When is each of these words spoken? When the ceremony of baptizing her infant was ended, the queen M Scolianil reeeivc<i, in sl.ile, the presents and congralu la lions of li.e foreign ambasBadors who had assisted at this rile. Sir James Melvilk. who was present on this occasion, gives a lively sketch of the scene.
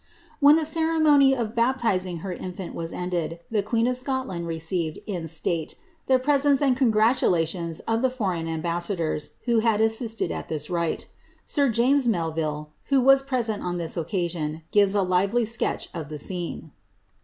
When 0.39 0.55
the 0.55 0.65
ceremony 0.65 1.35
of 1.35 1.53
baptizing 1.53 2.17
her 2.25 2.33
infant 2.33 2.73
was 2.73 2.91
ended, 2.91 3.37
the 3.51 3.61
queen 3.61 3.85
M 3.85 3.93
Scolianil 3.93 4.47
reeeivc<i, 4.47 5.03
in 5.05 5.27
sl.ile, 5.27 5.67
the 6.07 6.17
presents 6.17 6.59
and 6.59 6.75
congralu 6.75 7.21
la 7.21 7.29
lions 7.59 7.81
of 7.81 8.01
li.e 8.01 8.09
foreign 8.09 8.47
ambasBadors 8.47 9.33
who 9.45 9.59
had 9.59 9.79
assisted 9.79 10.31
at 10.31 10.49
this 10.49 10.71
rile. 10.71 10.97
Sir 11.45 11.69
James 11.69 12.07
Melvilk. 12.07 12.71
who 12.85 12.99
was 12.99 13.21
present 13.21 13.61
on 13.61 13.77
this 13.77 13.95
occasion, 13.95 14.63
gives 14.71 14.95
a 14.95 15.03
lively 15.03 15.45
sketch 15.45 15.89
of 15.93 16.09
the 16.09 16.17
scene. 16.17 16.71